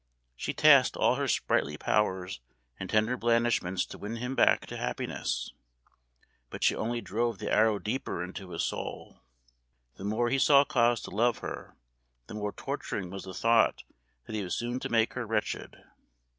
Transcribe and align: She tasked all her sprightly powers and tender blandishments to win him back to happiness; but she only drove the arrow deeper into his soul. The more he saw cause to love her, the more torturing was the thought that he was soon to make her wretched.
She 0.35 0.51
tasked 0.51 0.97
all 0.97 1.13
her 1.13 1.27
sprightly 1.27 1.77
powers 1.77 2.41
and 2.79 2.89
tender 2.89 3.15
blandishments 3.15 3.85
to 3.85 3.99
win 3.99 4.15
him 4.15 4.33
back 4.33 4.65
to 4.65 4.77
happiness; 4.77 5.53
but 6.49 6.63
she 6.63 6.75
only 6.75 7.01
drove 7.01 7.37
the 7.37 7.51
arrow 7.51 7.77
deeper 7.77 8.23
into 8.23 8.49
his 8.49 8.63
soul. 8.63 9.21
The 9.97 10.03
more 10.03 10.31
he 10.31 10.39
saw 10.39 10.65
cause 10.65 11.01
to 11.01 11.11
love 11.11 11.37
her, 11.45 11.75
the 12.25 12.33
more 12.33 12.51
torturing 12.51 13.11
was 13.11 13.25
the 13.25 13.33
thought 13.35 13.83
that 14.25 14.33
he 14.33 14.43
was 14.43 14.55
soon 14.55 14.79
to 14.79 14.89
make 14.89 15.13
her 15.13 15.27
wretched. 15.27 15.77